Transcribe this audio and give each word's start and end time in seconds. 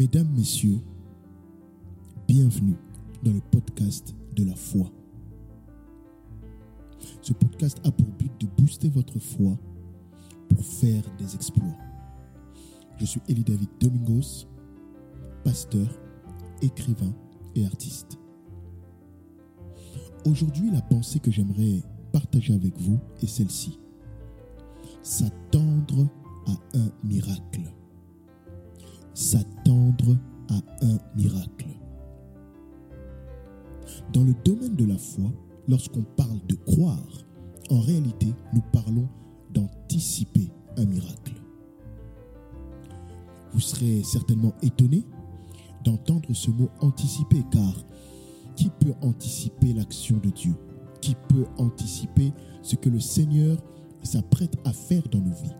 Mesdames, 0.00 0.32
Messieurs, 0.34 0.80
bienvenue 2.26 2.78
dans 3.22 3.34
le 3.34 3.40
podcast 3.50 4.14
de 4.34 4.44
la 4.44 4.54
foi. 4.54 4.90
Ce 7.20 7.34
podcast 7.34 7.78
a 7.84 7.90
pour 7.92 8.06
but 8.12 8.32
de 8.40 8.46
booster 8.46 8.88
votre 8.88 9.18
foi 9.18 9.58
pour 10.48 10.64
faire 10.64 11.02
des 11.18 11.34
exploits. 11.34 11.76
Je 12.96 13.04
suis 13.04 13.20
Elie 13.28 13.44
David 13.44 13.68
Domingos, 13.78 14.46
pasteur, 15.44 15.86
écrivain 16.62 17.12
et 17.54 17.66
artiste. 17.66 18.18
Aujourd'hui, 20.24 20.70
la 20.70 20.80
pensée 20.80 21.20
que 21.20 21.30
j'aimerais 21.30 21.82
partager 22.10 22.54
avec 22.54 22.74
vous 22.78 22.98
est 23.20 23.26
celle-ci. 23.26 23.78
S'attendre 25.02 26.08
à 26.46 26.78
un 26.78 26.90
miracle. 27.04 27.70
S'attendre 29.14 30.16
à 30.48 30.56
un 30.82 30.98
miracle. 31.16 31.68
Dans 34.12 34.24
le 34.24 34.34
domaine 34.44 34.76
de 34.76 34.84
la 34.84 34.98
foi, 34.98 35.30
lorsqu'on 35.68 36.02
parle 36.02 36.40
de 36.48 36.54
croire, 36.54 37.24
en 37.70 37.80
réalité, 37.80 38.32
nous 38.52 38.62
parlons 38.72 39.08
d'anticiper 39.52 40.50
un 40.76 40.84
miracle. 40.84 41.34
Vous 43.52 43.60
serez 43.60 44.02
certainement 44.02 44.52
étonné 44.62 45.04
d'entendre 45.84 46.32
ce 46.32 46.50
mot 46.50 46.68
anticiper, 46.80 47.44
car 47.50 47.74
qui 48.56 48.70
peut 48.80 48.94
anticiper 49.02 49.72
l'action 49.72 50.18
de 50.18 50.30
Dieu? 50.30 50.54
Qui 51.00 51.16
peut 51.28 51.46
anticiper 51.58 52.32
ce 52.62 52.76
que 52.76 52.88
le 52.88 53.00
Seigneur 53.00 53.56
s'apprête 54.02 54.56
à 54.64 54.72
faire 54.72 55.02
dans 55.10 55.20
nos 55.20 55.34
vies? 55.34 55.56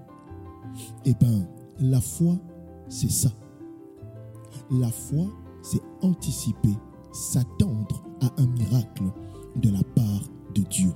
Eh 1.05 1.15
bien, 1.15 1.49
la 1.81 2.01
foi, 2.01 2.37
c'est 2.89 3.11
ça. 3.11 3.31
La 4.71 4.91
foi, 4.91 5.27
c'est 5.63 5.83
anticiper, 6.03 6.77
s'attendre 7.13 8.05
à 8.21 8.31
un 8.41 8.47
miracle 8.47 9.05
de 9.57 9.71
la 9.71 9.83
part 9.83 10.23
de 10.55 10.63
Dieu. 10.63 10.93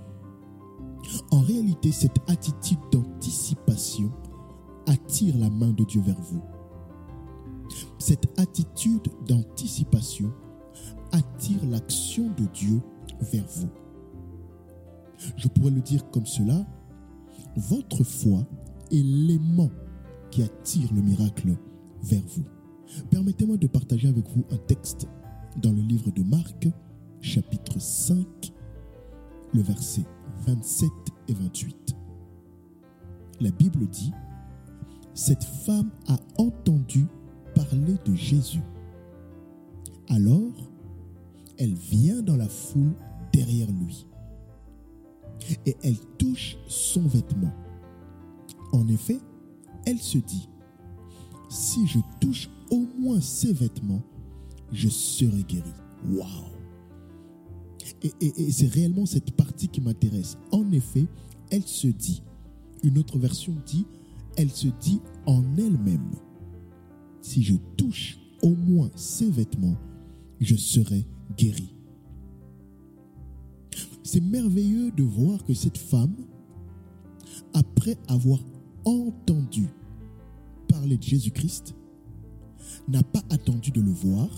En 1.32 1.40
réalité, 1.40 1.90
cette 1.90 2.18
attitude 2.28 2.78
d'anticipation 2.92 4.10
attire 4.86 5.36
la 5.38 5.50
main 5.50 5.72
de 5.72 5.84
Dieu 5.84 6.00
vers 6.02 6.20
vous. 6.20 6.42
Cette 7.98 8.38
attitude 8.38 9.08
d'anticipation 9.26 10.32
attire 11.12 11.64
l'action 11.66 12.30
de 12.36 12.44
Dieu 12.52 12.80
vers 13.20 13.46
vous. 13.56 13.68
Je 15.36 15.48
pourrais 15.48 15.70
le 15.70 15.80
dire 15.80 16.08
comme 16.10 16.26
cela, 16.26 16.66
votre 17.56 18.04
foi 18.04 18.46
est 18.90 19.02
l'aimant 19.02 19.70
qui 20.30 20.42
attire 20.42 20.92
le 20.92 21.02
miracle 21.02 21.56
vers 22.02 22.22
vous. 22.36 22.44
Permettez-moi 23.10 23.56
de 23.56 23.66
partager 23.66 24.08
avec 24.08 24.28
vous 24.28 24.44
un 24.50 24.56
texte 24.56 25.08
dans 25.56 25.72
le 25.72 25.80
livre 25.80 26.10
de 26.10 26.22
Marc, 26.22 26.68
chapitre 27.20 27.80
5, 27.80 28.26
le 29.52 29.62
verset 29.62 30.04
27 30.46 30.90
et 31.28 31.34
28. 31.34 31.96
La 33.40 33.50
Bible 33.50 33.86
dit, 33.88 34.12
cette 35.14 35.44
femme 35.44 35.90
a 36.08 36.16
entendu 36.38 37.06
parler 37.54 37.96
de 38.04 38.14
Jésus. 38.14 38.62
Alors, 40.08 40.52
elle 41.58 41.74
vient 41.74 42.20
dans 42.22 42.36
la 42.36 42.48
foule 42.48 42.94
derrière 43.32 43.70
lui 43.70 44.06
et 45.66 45.76
elle 45.82 45.98
touche 46.18 46.56
son 46.68 47.02
vêtement. 47.02 47.52
En 48.72 48.88
effet, 48.88 49.18
elle 49.86 49.98
se 49.98 50.18
dit, 50.18 50.48
si 51.48 51.86
je 51.86 51.98
touche 52.20 52.50
au 52.70 52.86
moins 52.98 53.20
ses 53.20 53.52
vêtements, 53.52 54.02
je 54.72 54.88
serai 54.88 55.42
guéri. 55.44 55.72
Waouh! 56.10 56.54
Et, 58.20 58.50
c'est 58.50 58.66
réellement 58.66 59.06
cette 59.06 59.32
partie 59.32 59.68
qui 59.68 59.80
m'intéresse. 59.80 60.36
En 60.52 60.70
effet, 60.72 61.06
elle 61.50 61.62
se 61.62 61.86
dit, 61.86 62.22
une 62.82 62.98
autre 62.98 63.18
version 63.18 63.54
dit, 63.66 63.86
elle 64.36 64.50
se 64.50 64.68
dit 64.80 65.00
en 65.26 65.42
elle-même, 65.56 66.10
si 67.22 67.42
je 67.42 67.54
touche 67.76 68.18
au 68.42 68.54
moins 68.54 68.90
ses 68.94 69.30
vêtements, 69.30 69.76
je 70.40 70.56
serai 70.56 71.06
guéri. 71.36 71.74
C'est 74.02 74.20
merveilleux 74.20 74.90
de 74.90 75.02
voir 75.02 75.44
que 75.44 75.54
cette 75.54 75.78
femme, 75.78 76.14
après 77.54 77.96
avoir 78.08 78.40
entendu 78.84 79.68
parler 80.68 80.98
de 80.98 81.02
Jésus-Christ, 81.02 81.74
n'a 82.88 83.02
pas 83.02 83.22
attendu 83.30 83.70
de 83.70 83.80
le 83.80 83.90
voir, 83.90 84.28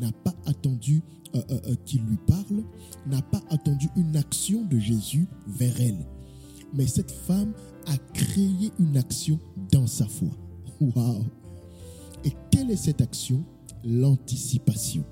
n'a 0.00 0.12
pas 0.12 0.34
attendu 0.46 1.02
euh, 1.34 1.42
euh, 1.50 1.60
euh, 1.66 1.74
qu'il 1.84 2.02
lui 2.04 2.16
parle, 2.26 2.64
n'a 3.06 3.20
pas 3.20 3.42
attendu 3.50 3.88
une 3.96 4.16
action 4.16 4.64
de 4.64 4.78
Jésus 4.78 5.26
vers 5.46 5.78
elle. 5.80 6.06
Mais 6.72 6.86
cette 6.86 7.10
femme 7.10 7.52
a 7.86 7.96
créé 8.14 8.72
une 8.78 8.96
action 8.96 9.38
dans 9.70 9.86
sa 9.86 10.06
foi. 10.06 10.30
Waouh! 10.80 11.24
Et 12.24 12.32
quelle 12.50 12.70
est 12.70 12.76
cette 12.76 13.00
action? 13.00 13.44
L'anticipation. 13.84 15.04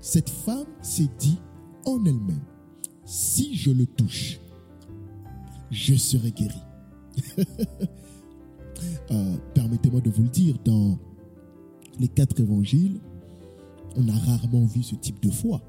Cette 0.00 0.30
femme 0.30 0.66
s'est 0.80 1.10
dit 1.18 1.38
en 1.84 2.04
elle-même, 2.04 2.42
si 3.04 3.56
je 3.56 3.70
le 3.70 3.86
touche, 3.86 4.38
je 5.70 5.94
serai 5.94 6.30
guéri. 6.30 6.60
Permettez-moi 9.54 10.00
de 10.00 10.10
vous 10.10 10.22
le 10.22 10.28
dire, 10.28 10.56
dans 10.64 10.98
les 12.00 12.08
quatre 12.08 12.40
évangiles, 12.40 12.98
on 13.96 14.08
a 14.08 14.12
rarement 14.12 14.64
vu 14.64 14.82
ce 14.82 14.94
type 14.94 15.22
de 15.22 15.30
foi. 15.30 15.60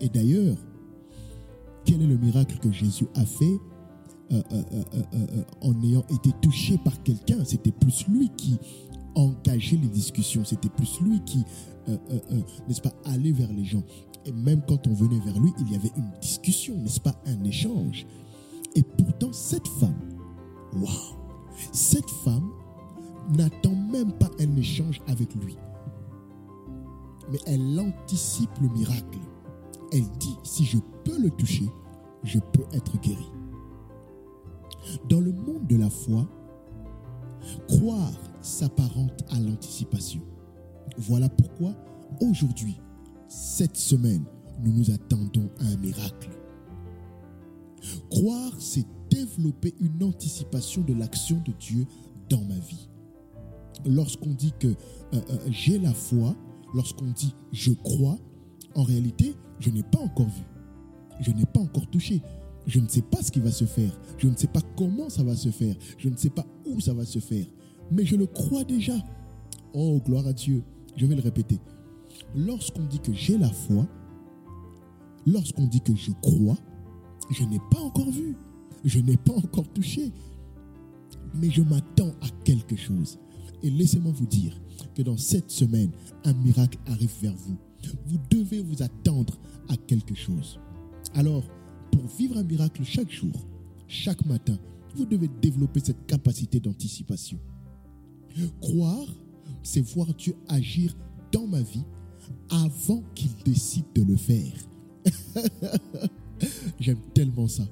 Et 0.00 0.08
d'ailleurs, 0.08 0.56
quel 1.84 2.02
est 2.02 2.06
le 2.06 2.16
miracle 2.16 2.58
que 2.58 2.70
Jésus 2.70 3.06
a 3.14 3.24
fait 3.24 3.58
euh, 4.32 4.42
euh, 4.52 5.42
en 5.62 5.82
ayant 5.82 6.04
été 6.10 6.30
touché 6.42 6.78
par 6.78 7.02
quelqu'un? 7.02 7.44
C'était 7.44 7.72
plus 7.72 8.06
lui 8.08 8.30
qui 8.36 8.58
engageait 9.14 9.76
les 9.76 9.88
discussions, 9.88 10.44
c'était 10.44 10.68
plus 10.68 11.00
lui 11.00 11.20
qui, 11.24 11.44
n'est-ce 12.68 12.80
pas, 12.80 12.92
allait 13.04 13.32
vers 13.32 13.52
les 13.52 13.64
gens. 13.64 13.82
Et 14.26 14.32
même 14.32 14.62
quand 14.66 14.86
on 14.86 14.94
venait 14.94 15.20
vers 15.20 15.38
lui, 15.38 15.52
il 15.60 15.72
y 15.72 15.76
avait 15.76 15.92
une 15.96 16.10
discussion, 16.20 16.76
n'est-ce 16.78 17.00
pas, 17.00 17.14
un 17.26 17.44
échange. 17.44 18.06
Et 18.74 18.82
pourtant, 18.82 19.32
cette 19.32 19.68
femme, 19.68 19.98
waouh, 20.74 20.88
cette 21.72 22.10
femme 22.10 22.50
n'attend 23.30 23.74
même 23.74 24.12
pas 24.12 24.30
un 24.40 24.56
échange 24.56 25.00
avec 25.06 25.34
lui. 25.34 25.56
Mais 27.30 27.38
elle 27.46 27.80
anticipe 27.80 28.50
le 28.60 28.68
miracle. 28.68 29.18
Elle 29.92 30.08
dit, 30.18 30.36
si 30.42 30.64
je 30.64 30.78
peux 31.04 31.18
le 31.18 31.30
toucher, 31.30 31.68
je 32.22 32.38
peux 32.38 32.64
être 32.72 33.00
guéri. 33.00 33.30
Dans 35.08 35.20
le 35.20 35.32
monde 35.32 35.66
de 35.66 35.76
la 35.76 35.90
foi, 35.90 36.26
croire 37.68 38.12
s'apparente 38.40 39.24
à 39.30 39.40
l'anticipation. 39.40 40.20
Voilà 40.98 41.28
pourquoi 41.28 41.74
aujourd'hui, 42.20 42.80
cette 43.28 43.76
semaine, 43.76 44.24
nous 44.62 44.72
nous 44.72 44.90
attendons 44.90 45.50
à 45.60 45.64
un 45.64 45.76
miracle. 45.76 46.30
Croire, 48.10 48.52
c'est 48.58 48.86
développer 49.10 49.74
une 49.80 50.02
anticipation 50.02 50.82
de 50.82 50.94
l'action 50.94 51.40
de 51.44 51.52
Dieu 51.52 51.86
dans 52.28 52.42
ma 52.42 52.58
vie. 52.58 52.88
Lorsqu'on 53.86 54.30
dit 54.30 54.52
que 54.58 54.68
euh, 54.68 54.72
euh, 55.12 55.38
j'ai 55.50 55.78
la 55.78 55.92
foi, 55.92 56.34
lorsqu'on 56.74 57.10
dit 57.10 57.34
je 57.52 57.72
crois, 57.72 58.18
en 58.74 58.82
réalité, 58.82 59.34
je 59.60 59.70
n'ai 59.70 59.82
pas 59.82 60.00
encore 60.00 60.28
vu. 60.28 60.44
Je 61.20 61.30
n'ai 61.30 61.46
pas 61.46 61.60
encore 61.60 61.88
touché. 61.88 62.22
Je 62.66 62.80
ne 62.80 62.88
sais 62.88 63.02
pas 63.02 63.22
ce 63.22 63.30
qui 63.30 63.40
va 63.40 63.50
se 63.50 63.64
faire. 63.64 63.90
Je 64.18 64.28
ne 64.28 64.36
sais 64.36 64.46
pas 64.46 64.60
comment 64.76 65.08
ça 65.08 65.22
va 65.22 65.36
se 65.36 65.50
faire. 65.50 65.74
Je 65.98 66.08
ne 66.08 66.16
sais 66.16 66.30
pas 66.30 66.46
où 66.66 66.80
ça 66.80 66.94
va 66.94 67.04
se 67.04 67.18
faire. 67.18 67.46
Mais 67.90 68.04
je 68.04 68.16
le 68.16 68.26
crois 68.26 68.64
déjà. 68.64 68.94
Oh, 69.74 70.00
gloire 70.04 70.26
à 70.26 70.32
Dieu. 70.32 70.62
Je 70.96 71.06
vais 71.06 71.14
le 71.14 71.22
répéter. 71.22 71.60
Lorsqu'on 72.34 72.84
dit 72.84 73.00
que 73.00 73.12
j'ai 73.12 73.38
la 73.38 73.50
foi, 73.50 73.86
lorsqu'on 75.26 75.66
dit 75.66 75.80
que 75.80 75.94
je 75.94 76.12
crois, 76.22 76.56
je 77.30 77.44
n'ai 77.44 77.60
pas 77.70 77.80
encore 77.80 78.10
vu, 78.10 78.36
je 78.84 79.00
n'ai 79.00 79.16
pas 79.16 79.32
encore 79.32 79.68
touché, 79.72 80.12
mais 81.34 81.50
je 81.50 81.62
m'attends 81.62 82.12
à 82.20 82.28
quelque 82.44 82.76
chose. 82.76 83.18
Et 83.64 83.70
laissez-moi 83.70 84.12
vous 84.12 84.26
dire 84.26 84.60
que 84.94 85.00
dans 85.00 85.16
cette 85.16 85.50
semaine, 85.50 85.90
un 86.24 86.34
miracle 86.34 86.78
arrive 86.86 87.14
vers 87.22 87.34
vous. 87.34 87.56
Vous 88.06 88.18
devez 88.30 88.60
vous 88.60 88.82
attendre 88.82 89.38
à 89.70 89.76
quelque 89.78 90.14
chose. 90.14 90.60
Alors, 91.14 91.42
pour 91.90 92.06
vivre 92.06 92.36
un 92.36 92.42
miracle 92.42 92.84
chaque 92.84 93.10
jour, 93.10 93.32
chaque 93.88 94.24
matin, 94.26 94.58
vous 94.94 95.06
devez 95.06 95.30
développer 95.40 95.80
cette 95.80 96.06
capacité 96.06 96.60
d'anticipation. 96.60 97.38
Croire, 98.60 99.08
c'est 99.62 99.80
voir 99.80 100.12
Dieu 100.12 100.36
agir 100.48 100.94
dans 101.32 101.46
ma 101.46 101.62
vie 101.62 101.84
avant 102.50 103.02
qu'il 103.14 103.30
décide 103.46 103.86
de 103.94 104.02
le 104.02 104.16
faire. 104.16 104.52
J'aime 106.80 107.00
tellement 107.14 107.48
ça. 107.48 107.66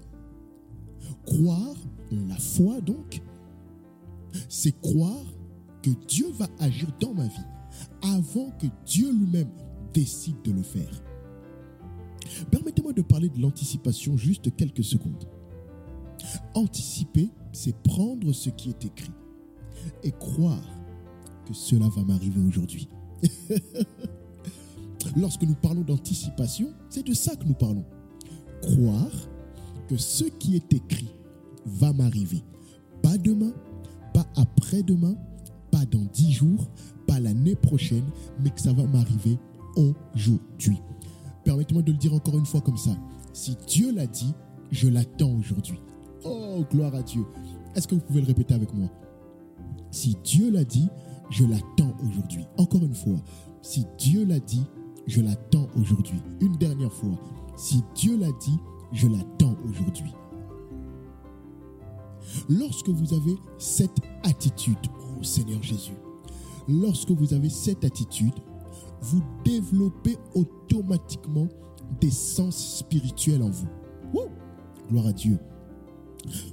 Croire, 1.27 1.77
la 2.11 2.39
foi 2.39 2.81
donc, 2.81 3.21
c'est 4.49 4.81
croire 4.81 5.32
que 5.83 5.91
Dieu 6.07 6.27
va 6.33 6.49
agir 6.61 6.89
dans 7.01 7.15
ma 7.15 7.27
vie 7.27 7.47
avant 8.03 8.51
que 8.59 8.67
Dieu 8.87 9.13
lui-même 9.13 9.51
décide 9.93 10.41
de 10.43 10.53
le 10.53 10.63
faire. 10.63 11.03
Permettez-moi 12.51 12.93
de 12.93 13.03
parler 13.03 13.29
de 13.29 13.41
l'anticipation 13.41 14.17
juste 14.17 14.55
quelques 14.57 14.85
secondes. 14.85 15.29
Anticiper, 16.55 17.31
c'est 17.53 17.77
prendre 17.83 18.33
ce 18.33 18.51
qui 18.51 18.71
est 18.71 18.85
écrit 18.85 19.13
et 20.03 20.13
croire 20.13 20.65
que 21.47 21.55
cela 21.55 21.89
va 21.89 22.03
m'arriver 22.03 22.41
aujourd'hui. 22.41 22.89
Lorsque 25.17 25.43
nous 25.43 25.55
parlons 25.55 25.83
d'anticipation, 25.83 26.73
c'est 26.89 27.05
de 27.05 27.13
ça 27.13 27.35
que 27.37 27.45
nous 27.45 27.55
parlons. 27.55 27.85
Croire 28.63 29.11
que 29.89 29.97
ce 29.97 30.25
qui 30.25 30.57
est 30.57 30.73
écrit 30.73 31.11
va 31.67 31.93
m'arriver. 31.93 32.43
Pas 33.03 33.19
demain, 33.19 33.53
pas 34.15 34.27
après-demain, 34.37 35.17
dans 35.87 36.05
dix 36.13 36.33
jours, 36.33 36.69
pas 37.07 37.21
l'année 37.21 37.55
prochaine, 37.55 38.05
mais 38.41 38.51
que 38.51 38.61
ça 38.61 38.73
va 38.73 38.85
m'arriver 38.85 39.39
aujourd'hui. 39.77 40.81
Permettez-moi 41.45 41.83
de 41.83 41.93
le 41.93 41.99
dire 41.99 42.15
encore 42.15 42.39
une 42.39 42.47
fois 42.47 42.61
comme 42.61 42.77
ça. 42.77 42.97
Si 43.33 43.57
Dieu 43.67 43.93
l'a 43.93 44.07
dit, 44.07 44.33
je 44.71 44.89
l'attends 44.89 45.33
aujourd'hui. 45.33 45.81
Oh, 46.25 46.65
gloire 46.71 46.95
à 46.95 47.03
Dieu. 47.03 47.25
Est-ce 47.75 47.89
que 47.89 47.95
vous 47.95 48.01
pouvez 48.01 48.21
le 48.21 48.27
répéter 48.27 48.55
avec 48.55 48.73
moi? 48.75 48.89
Si 49.91 50.17
Dieu 50.25 50.51
l'a 50.51 50.65
dit, 50.65 50.89
je 51.31 51.45
l'attends 51.45 51.95
aujourd'hui. 52.07 52.45
Encore 52.59 52.83
une 52.83 52.95
fois, 52.95 53.19
si 53.63 53.87
Dieu 53.99 54.25
l'a 54.25 54.39
dit, 54.39 54.63
je 55.07 55.21
l'attends 55.21 55.69
aujourd'hui. 55.77 56.21
Une 56.41 56.57
dernière 56.57 56.93
fois, 56.93 57.19
si 57.57 57.83
Dieu 57.95 58.17
l'a 58.19 58.31
dit, 58.41 58.59
je 58.93 59.09
l'attends 59.09 59.57
aujourd'hui. 59.69 60.13
Lorsque 62.49 62.89
vous 62.89 63.15
avez 63.15 63.37
cette 63.59 64.01
attitude, 64.23 64.77
Seigneur 65.25 65.63
Jésus, 65.63 65.97
lorsque 66.69 67.11
vous 67.11 67.35
avez 67.35 67.51
cette 67.51 67.85
attitude, 67.85 68.35
vous 69.01 69.23
développez 69.45 70.17
automatiquement 70.35 71.49
des 72.01 72.11
sens 72.11 72.79
spirituels 72.79 73.43
en 73.43 73.51
vous. 73.51 73.69
gloire 74.89 75.07
à 75.07 75.13
Dieu. 75.13 75.39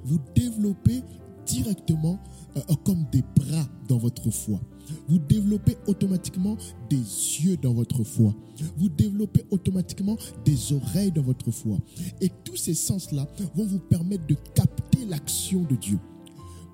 Vous 0.04 0.20
développez 0.36 1.04
directement 1.46 2.20
euh, 2.58 2.62
comme 2.86 3.06
des 3.12 3.24
bras 3.36 3.66
dans 3.88 3.98
votre 3.98 4.30
foi. 4.30 4.60
Vous 5.08 5.20
développez 5.20 5.78
automatiquement 5.88 6.58
des 6.90 6.98
yeux 6.98 7.58
dans 7.58 7.74
votre 7.74 8.04
foi. 8.04 8.34
Vous 8.78 8.90
développez 8.90 9.46
automatiquement 9.52 10.18
des 10.46 10.74
oreilles 10.74 11.12
dans 11.12 11.22
votre 11.22 11.52
foi. 11.52 11.78
Et 12.22 12.30
tous 12.44 12.56
ces 12.56 12.74
sens-là 12.74 13.28
vont 13.56 13.66
vous 13.66 13.80
permettre 13.80 14.26
de 14.28 14.36
capter 14.56 15.06
l'action 15.06 15.64
de 15.64 15.76
Dieu. 15.76 16.00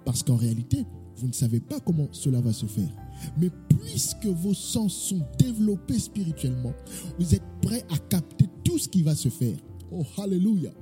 Parce 0.05 0.23
qu'en 0.23 0.35
réalité, 0.35 0.85
vous 1.17 1.27
ne 1.27 1.33
savez 1.33 1.59
pas 1.59 1.79
comment 1.79 2.07
cela 2.11 2.41
va 2.41 2.53
se 2.53 2.65
faire. 2.65 2.89
Mais 3.37 3.49
puisque 3.69 4.25
vos 4.25 4.53
sens 4.53 4.93
sont 4.93 5.21
développés 5.39 5.99
spirituellement, 5.99 6.73
vous 7.19 7.33
êtes 7.35 7.43
prêt 7.61 7.83
à 7.89 7.97
capter 7.97 8.45
tout 8.63 8.77
ce 8.77 8.89
qui 8.89 9.01
va 9.01 9.15
se 9.15 9.29
faire. 9.29 9.57
Oh, 9.91 10.03
hallelujah. 10.17 10.73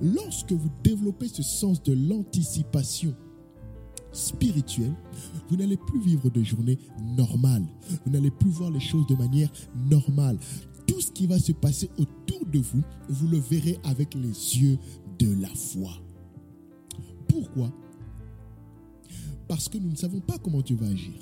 Lorsque 0.00 0.52
vous 0.52 0.70
développez 0.82 1.28
ce 1.28 1.42
sens 1.42 1.82
de 1.82 1.92
l'anticipation 1.92 3.14
spirituelle, 4.12 4.94
vous 5.48 5.56
n'allez 5.56 5.76
plus 5.76 6.00
vivre 6.00 6.30
de 6.30 6.42
journées 6.42 6.78
normales. 7.16 7.66
Vous 8.04 8.12
n'allez 8.12 8.30
plus 8.30 8.50
voir 8.50 8.70
les 8.70 8.80
choses 8.80 9.06
de 9.06 9.14
manière 9.14 9.50
normale. 9.90 10.38
Tout 10.86 11.00
ce 11.00 11.12
qui 11.12 11.26
va 11.26 11.38
se 11.38 11.52
passer 11.52 11.90
autour 11.98 12.44
de 12.46 12.58
vous, 12.58 12.82
vous 13.08 13.28
le 13.28 13.38
verrez 13.38 13.78
avec 13.84 14.14
les 14.14 14.58
yeux 14.58 14.78
de 15.18 15.40
la 15.40 15.48
foi. 15.48 15.92
Pourquoi? 17.28 17.72
Parce 19.52 19.68
que 19.68 19.76
nous 19.76 19.90
ne 19.90 19.96
savons 19.96 20.20
pas 20.20 20.38
comment 20.38 20.62
Dieu 20.62 20.76
va 20.76 20.86
agir. 20.86 21.12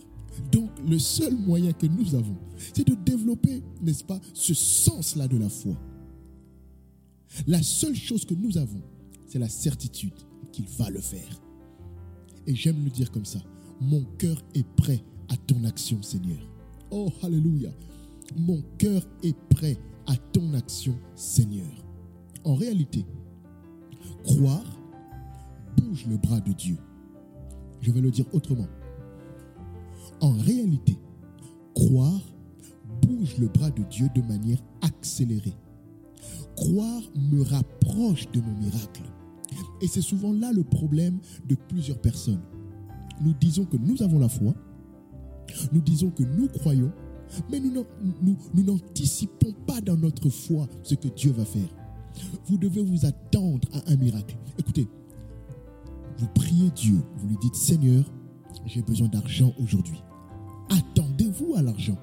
Donc, 0.53 0.71
le 0.88 1.00
seul 1.00 1.35
moyen 1.35 1.73
que 1.73 1.87
nous 1.87 2.15
avons, 2.15 2.37
c'est 2.73 2.87
de 2.87 2.94
développer, 2.94 3.61
n'est-ce 3.82 4.05
pas, 4.05 4.21
ce 4.35 4.55
sens-là 4.55 5.27
de 5.27 5.37
la 5.37 5.49
foi. 5.49 5.77
La 7.49 7.61
seule 7.61 7.97
chose 7.97 8.25
que 8.25 8.35
nous 8.35 8.56
avons, 8.56 8.82
c'est 9.27 9.41
la 9.41 9.49
certitude 9.49 10.15
qu'il 10.53 10.67
va 10.79 10.91
le 10.91 11.00
faire. 11.00 11.43
Et 12.47 12.55
j'aime 12.55 12.85
le 12.85 12.91
dire 12.91 13.11
comme 13.11 13.25
ça. 13.25 13.41
Mon 13.81 14.05
cœur 14.17 14.41
est 14.55 14.76
prêt 14.76 15.03
à 15.29 15.37
ton 15.37 15.65
action, 15.65 16.00
Seigneur. 16.00 16.38
Oh, 16.93 17.11
Alléluia. 17.25 17.73
Mon 18.37 18.62
cœur 18.79 19.05
est 19.25 19.37
prêt 19.49 19.76
à 20.06 20.17
ton 20.17 20.55
action, 20.55 20.97
Seigneur. 21.17 21.67
En 22.44 22.55
réalité, 22.55 23.05
croire 24.23 24.79
bouge 25.76 26.06
le 26.09 26.17
bras 26.17 26.38
de 26.38 26.53
Dieu. 26.53 26.76
Je 27.81 27.91
vais 27.91 28.00
le 28.00 28.11
dire 28.11 28.27
autrement. 28.32 28.67
En 30.21 30.32
réalité, 30.32 30.99
croire 31.75 32.21
bouge 33.03 33.38
le 33.38 33.49
bras 33.49 33.71
de 33.71 33.82
Dieu 33.85 34.09
de 34.15 34.23
manière 34.23 34.62
accélérée. 34.82 35.55
Croire 36.56 37.03
me 37.17 37.43
rapproche 37.43 38.31
de 38.32 38.41
mon 38.41 38.55
miracle. 38.59 39.03
Et 39.81 39.87
c'est 39.87 40.03
souvent 40.03 40.32
là 40.32 40.53
le 40.53 40.62
problème 40.62 41.19
de 41.49 41.55
plusieurs 41.55 41.99
personnes. 41.99 42.43
Nous 43.23 43.35
disons 43.35 43.65
que 43.65 43.77
nous 43.77 44.03
avons 44.03 44.19
la 44.19 44.29
foi, 44.29 44.55
nous 45.73 45.81
disons 45.81 46.11
que 46.11 46.23
nous 46.23 46.49
croyons, 46.49 46.93
mais 47.50 47.61
nous 47.61 47.85
n'anticipons 48.62 49.53
pas 49.67 49.81
dans 49.81 49.97
notre 49.97 50.29
foi 50.29 50.69
ce 50.83 50.94
que 50.94 51.09
Dieu 51.09 51.33
va 51.33 51.44
faire. 51.44 51.69
Vous 52.47 52.59
devez 52.59 52.83
vous 52.83 53.06
attendre 53.06 53.69
à 53.73 53.93
un 53.93 53.97
miracle. 53.97 54.37
Écoutez, 54.59 54.87
vous 56.20 56.28
priez 56.34 56.70
Dieu, 56.70 57.02
vous 57.17 57.28
lui 57.28 57.38
dites 57.40 57.55
Seigneur, 57.55 58.05
j'ai 58.67 58.82
besoin 58.82 59.08
d'argent 59.08 59.55
aujourd'hui. 59.58 60.02
Attendez-vous 60.69 61.55
à 61.56 61.62
l'argent. 61.62 61.96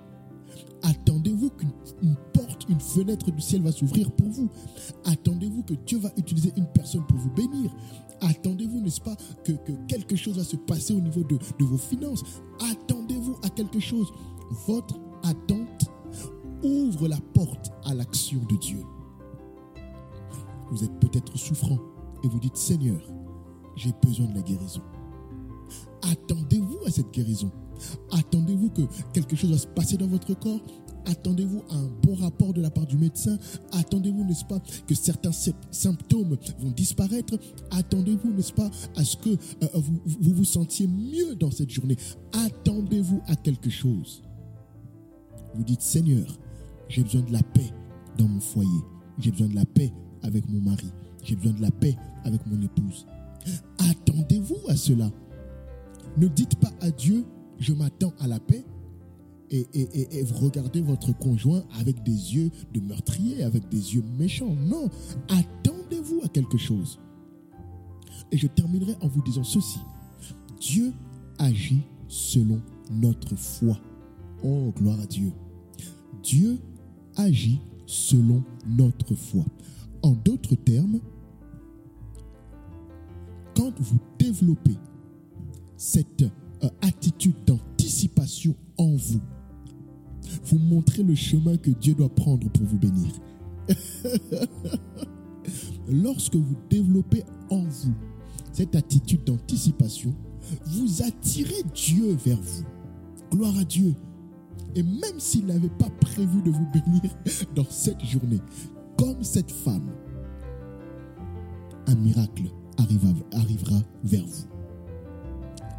Attendez-vous 0.82 1.52
qu'une 1.52 2.16
porte, 2.34 2.68
une 2.68 2.80
fenêtre 2.80 3.30
du 3.30 3.42
ciel 3.42 3.62
va 3.62 3.72
s'ouvrir 3.72 4.12
pour 4.12 4.30
vous. 4.30 4.50
Attendez-vous 5.06 5.62
que 5.64 5.76
Dieu 5.86 6.00
va 6.00 6.10
utiliser 6.18 6.52
une 6.58 6.66
personne 6.66 7.06
pour 7.06 7.18
vous 7.20 7.30
bénir. 7.30 7.72
Attendez-vous, 8.22 8.82
n'est-ce 8.82 9.02
pas, 9.02 9.16
que, 9.44 9.52
quelque 9.88 10.16
chose 10.16 10.38
va 10.38 10.44
se 10.44 10.56
passer 10.56 10.94
au 10.94 11.00
niveau 11.00 11.24
de, 11.24 11.38
de 11.38 11.66
vos 11.66 11.78
finances. 11.78 12.24
Attendez-vous 12.72 13.38
à 13.44 13.50
quelque 13.50 13.80
chose. 13.80 14.12
Votre 14.68 14.96
attente 15.24 15.92
ouvre 16.64 17.08
la 17.08 17.20
porte 17.36 17.72
à 17.86 17.94
l'action 17.94 18.40
de 18.50 18.56
Dieu. 18.56 18.82
Vous 20.72 20.84
êtes 20.84 21.00
peut-être 21.00 21.38
souffrant 21.38 21.78
et 22.24 22.28
vous 22.28 22.40
dites, 22.40 22.58
Seigneur, 22.58 23.00
j'ai 23.78 23.94
besoin 24.04 24.28
de 24.28 24.36
la 24.36 24.42
guérison. 24.42 24.82
Attendez-vous 26.02 26.80
à 26.86 26.92
cette 26.92 27.12
guérison. 27.12 27.52
Attendez-vous 28.12 28.70
que 28.70 28.82
quelque 29.14 29.36
chose 29.36 29.52
va 29.52 29.58
se 29.58 29.68
passer 29.68 29.98
dans 29.98 30.08
votre 30.08 30.34
corps. 30.34 30.62
Attendez-vous 31.06 31.64
à 31.70 31.76
un 31.76 31.90
bon 32.04 32.16
rapport 32.16 32.54
de 32.54 32.62
la 32.62 32.70
part 32.70 32.86
du 32.86 32.98
médecin. 32.98 33.38
Attendez-vous, 33.72 34.26
n'est-ce 34.26 34.44
pas, 34.44 34.60
que 34.88 34.96
certains 34.96 35.32
symptômes 35.72 36.38
vont 36.60 36.72
disparaître. 36.72 37.40
Attendez-vous, 37.72 38.32
n'est-ce 38.34 38.52
pas, 38.52 38.70
à 38.96 39.04
ce 39.06 39.16
que 39.16 39.30
euh, 39.30 39.68
vous, 39.76 40.02
vous 40.06 40.34
vous 40.34 40.46
sentiez 40.46 40.88
mieux 40.88 41.36
dans 41.36 41.52
cette 41.52 41.70
journée. 41.70 41.96
Attendez-vous 42.34 43.22
à 43.28 43.36
quelque 43.36 43.70
chose. 43.70 44.22
Vous 45.56 45.64
dites, 45.64 45.82
Seigneur, 45.82 46.38
j'ai 46.90 47.04
besoin 47.04 47.22
de 47.22 47.32
la 47.32 47.44
paix 47.44 47.72
dans 48.18 48.28
mon 48.28 48.42
foyer. 48.42 48.82
J'ai 49.20 49.32
besoin 49.32 49.48
de 49.48 49.56
la 49.56 49.66
paix 49.66 49.94
avec 50.24 50.48
mon 50.50 50.60
mari. 50.60 50.92
J'ai 51.24 51.36
besoin 51.36 51.54
de 51.54 51.62
la 51.62 51.72
paix 51.72 51.96
avec 52.26 52.46
mon 52.48 52.62
épouse. 52.62 53.06
Attendez-vous 53.78 54.58
à 54.68 54.76
cela. 54.76 55.12
Ne 56.18 56.28
dites 56.28 56.56
pas 56.56 56.72
à 56.82 56.92
Dieu, 56.92 57.26
je 57.60 57.74
m'attends 57.74 58.14
à 58.20 58.28
la 58.28 58.40
paix. 58.40 58.64
Et, 59.50 59.66
et, 59.74 60.26
regardez 60.34 60.82
votre 60.82 61.18
conjoint 61.18 61.64
avec 61.80 62.04
des 62.04 62.36
yeux 62.36 62.52
de 62.74 62.82
meurtrier, 62.82 63.44
avec 63.44 63.70
des 63.70 63.96
yeux 63.96 64.04
méchants. 64.18 64.54
Non, 64.68 64.90
attendez-vous 65.30 66.22
à 66.26 66.28
quelque 66.28 66.58
chose. 66.58 67.00
Et 68.32 68.38
je 68.38 68.48
terminerai 68.48 68.96
en 69.00 69.08
vous 69.08 69.22
disant 69.22 69.46
ceci. 69.46 69.80
Dieu 70.60 70.92
agit 71.40 71.82
selon 72.10 72.60
notre 72.92 73.36
foi. 73.36 73.78
Oh, 74.44 74.74
gloire 74.76 75.00
à 75.00 75.06
Dieu. 75.06 75.32
Dieu 76.24 76.60
agit 77.16 77.62
selon 77.86 78.44
notre 78.68 79.16
foi. 79.16 79.46
En 80.02 80.12
d'autres 80.12 80.56
termes, 80.56 81.00
quand 83.58 83.74
vous 83.80 83.98
développez 84.20 84.78
cette 85.78 86.22
euh, 86.22 86.70
attitude 86.82 87.36
d'anticipation 87.46 88.56
en 88.78 88.96
vous. 88.96 89.22
Vous 90.46 90.60
montrez 90.60 91.02
le 91.02 91.16
chemin 91.16 91.58
que 91.58 91.72
Dieu 91.72 91.96
doit 91.96 92.14
prendre 92.14 92.48
pour 92.50 92.66
vous 92.66 92.78
bénir. 92.78 93.12
Lorsque 95.90 96.36
vous 96.36 96.56
développez 96.70 97.24
en 97.50 97.64
vous 97.64 97.94
cette 98.52 98.76
attitude 98.76 99.24
d'anticipation, 99.24 100.14
vous 100.66 101.02
attirez 101.02 101.64
Dieu 101.74 102.16
vers 102.24 102.40
vous. 102.40 102.64
Gloire 103.32 103.58
à 103.58 103.64
Dieu. 103.64 103.96
Et 104.76 104.84
même 104.84 105.20
s'il 105.20 105.48
n'avait 105.48 105.70
pas 105.70 105.90
prévu 106.02 106.44
de 106.44 106.52
vous 106.52 106.68
bénir 106.72 107.02
dans 107.56 107.70
cette 107.70 108.04
journée, 108.06 108.42
comme 108.98 109.24
cette 109.24 109.52
femme, 109.52 109.90
un 111.88 111.96
miracle 111.96 112.52
arrivera 112.78 113.80
vers 114.04 114.26
vous. 114.26 114.48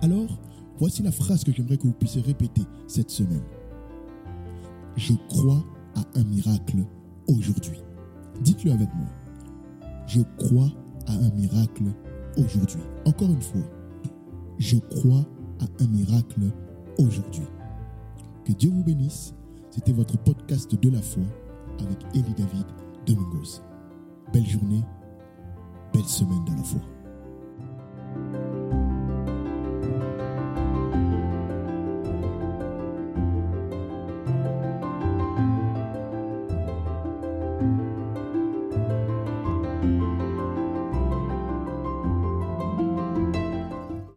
Alors, 0.03 0.39
Voici 0.79 1.03
la 1.03 1.11
phrase 1.11 1.43
que 1.43 1.53
j'aimerais 1.53 1.77
que 1.77 1.89
vous 1.89 1.93
puissiez 1.93 2.23
répéter 2.23 2.63
cette 2.87 3.11
semaine. 3.11 3.43
je 4.97 5.13
crois 5.29 5.63
à 5.97 6.19
un 6.19 6.25
miracle 6.25 6.85
aujourd'hui. 7.27 7.81
Dites-le 8.43 8.73
avec 8.73 8.89
moi. 8.95 9.09
Je 10.07 10.21
crois 10.37 10.71
à 11.07 11.13
un 11.13 11.31
miracle 11.31 11.85
aujourd'hui. 12.37 12.81
Encore 13.07 13.31
une 13.31 13.43
fois, 13.43 13.63
je 14.59 14.77
crois 14.77 15.25
à 15.61 15.83
un 15.83 15.87
miracle 15.89 16.43
aujourd'hui. 16.99 17.47
Que 18.45 18.53
Dieu 18.53 18.71
vous 18.71 18.85
bénisse. 18.85 19.35
C'était 19.71 19.93
votre 19.93 20.17
podcast 20.19 20.73
de 20.75 20.91
la 20.91 21.03
foi 21.03 21.23
avec 21.81 21.99
Elie 22.15 22.35
David 22.37 22.67
Domingos. 23.07 23.63
Belle 24.33 24.47
journée, 24.47 24.83
belle 25.99 26.09
semaine 26.09 26.45
de 26.45 26.57
la 26.57 26.63
foi. 26.63 26.98